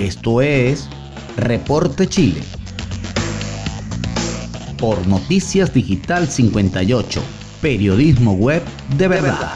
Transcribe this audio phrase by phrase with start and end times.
[0.00, 0.88] Esto es
[1.36, 2.40] Reporte Chile.
[4.78, 7.22] Por Noticias Digital 58,
[7.60, 8.62] periodismo web
[8.96, 9.52] de verdad.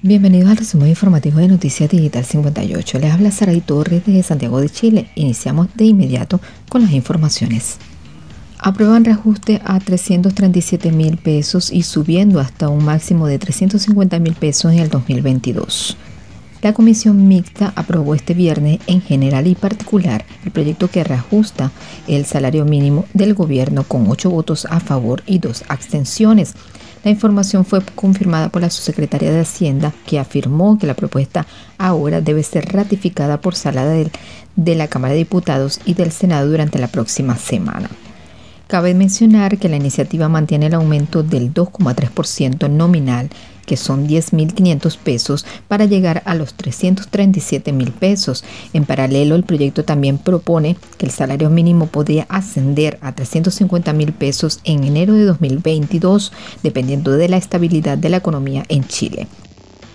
[0.00, 2.98] Bienvenidos al resumen informativo de Noticias Digital 58.
[2.98, 5.10] Les habla Saray Torres de Santiago de Chile.
[5.16, 7.76] Iniciamos de inmediato con las informaciones.
[8.58, 14.72] Aprueban reajuste a 337 mil pesos y subiendo hasta un máximo de 350 mil pesos
[14.72, 15.98] en el 2022.
[16.64, 21.70] La comisión mixta aprobó este viernes en general y particular el proyecto que reajusta
[22.08, 26.54] el salario mínimo del gobierno con ocho votos a favor y dos abstenciones.
[27.04, 31.46] La información fue confirmada por la subsecretaria de Hacienda, que afirmó que la propuesta
[31.76, 36.78] ahora debe ser ratificada por sala de la Cámara de Diputados y del Senado durante
[36.78, 37.90] la próxima semana.
[38.68, 43.28] Cabe mencionar que la iniciativa mantiene el aumento del 2,3% nominal
[43.64, 48.44] que son 10.500 pesos, para llegar a los 337.000 pesos.
[48.72, 54.60] En paralelo, el proyecto también propone que el salario mínimo podría ascender a 350.000 pesos
[54.64, 59.26] en enero de 2022, dependiendo de la estabilidad de la economía en Chile.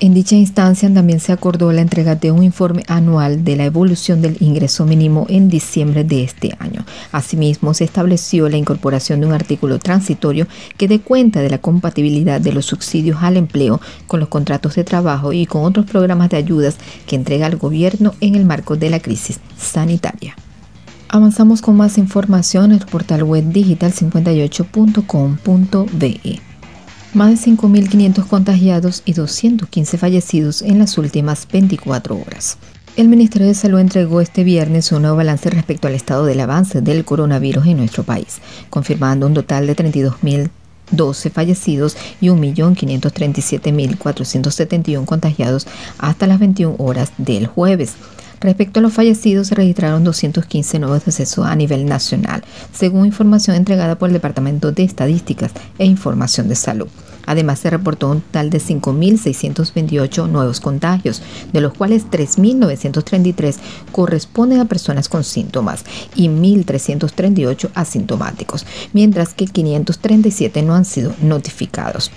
[0.01, 4.21] En dicha instancia también se acordó la entrega de un informe anual de la evolución
[4.21, 6.85] del ingreso mínimo en diciembre de este año.
[7.11, 10.47] Asimismo, se estableció la incorporación de un artículo transitorio
[10.77, 14.85] que dé cuenta de la compatibilidad de los subsidios al empleo con los contratos de
[14.85, 18.89] trabajo y con otros programas de ayudas que entrega el gobierno en el marco de
[18.89, 20.37] la crisis sanitaria.
[21.09, 26.48] Avanzamos con más información en el portal web digital58.com.be
[27.13, 32.57] más de 5.500 contagiados y 215 fallecidos en las últimas 24 horas.
[32.95, 36.81] El Ministerio de Salud entregó este viernes un nuevo balance respecto al estado del avance
[36.81, 45.65] del coronavirus en nuestro país, confirmando un total de 32.012 fallecidos y 1.537.471 contagiados
[45.97, 47.93] hasta las 21 horas del jueves.
[48.41, 53.97] Respecto a los fallecidos, se registraron 215 nuevos decesos a nivel nacional, según información entregada
[53.97, 56.87] por el Departamento de Estadísticas e Información de Salud.
[57.25, 61.21] Además, se reportó un total de 5.628 nuevos contagios,
[61.53, 63.57] de los cuales 3.933
[63.91, 65.83] corresponden a personas con síntomas
[66.15, 72.09] y 1.338 asintomáticos, mientras que 537 no han sido notificados.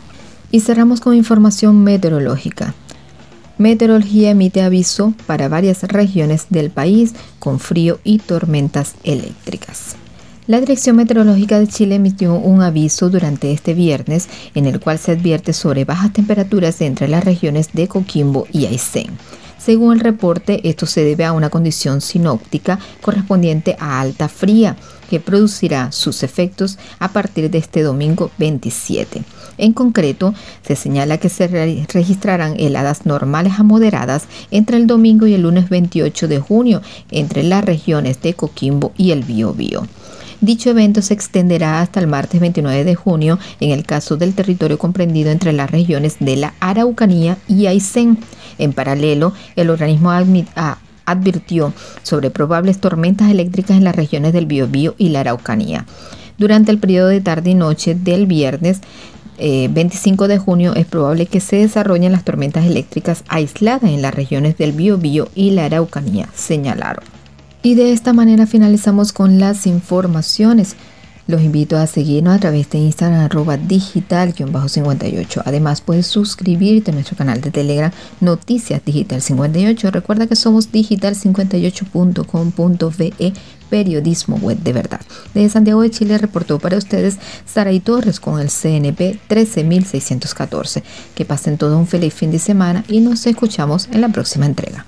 [0.50, 2.74] Y cerramos con información meteorológica.
[3.58, 9.96] Meteorología emite aviso para varias regiones del país con frío y tormentas eléctricas.
[10.48, 15.12] La Dirección Meteorológica de Chile emitió un aviso durante este viernes en el cual se
[15.12, 19.08] advierte sobre bajas temperaturas entre las regiones de Coquimbo y Aysén.
[19.58, 24.74] Según el reporte, esto se debe a una condición sinóptica correspondiente a alta fría
[25.08, 29.22] que producirá sus efectos a partir de este domingo 27.
[29.58, 31.48] En concreto, se señala que se
[31.92, 37.42] registrarán heladas normales a moderadas entre el domingo y el lunes 28 de junio entre
[37.42, 39.86] las regiones de Coquimbo y el Biobío.
[40.40, 44.78] Dicho evento se extenderá hasta el martes 29 de junio en el caso del territorio
[44.78, 48.18] comprendido entre las regiones de la Araucanía y Aysén.
[48.58, 50.12] En paralelo, el organismo
[51.10, 55.86] advirtió sobre probables tormentas eléctricas en las regiones del Biobío y la Araucanía.
[56.38, 58.80] Durante el periodo de tarde y noche del viernes
[59.38, 64.14] 25 eh, de junio es probable que se desarrollen las tormentas eléctricas aisladas en las
[64.14, 67.04] regiones del Biobío y la Araucanía, señalaron.
[67.62, 70.76] Y de esta manera finalizamos con las informaciones.
[71.28, 75.42] Los invito a seguirnos a través de Instagram arroba digital-58.
[75.44, 77.92] Además puedes suscribirte a nuestro canal de Telegram
[78.22, 79.90] Noticias Digital 58.
[79.90, 83.34] Recuerda que somos digital58.com.be
[83.68, 85.02] periodismo web de verdad.
[85.34, 90.82] Desde Santiago de Chile reportó para ustedes Saray Torres con el CNP 13614.
[91.14, 94.86] Que pasen todo un feliz fin de semana y nos escuchamos en la próxima entrega.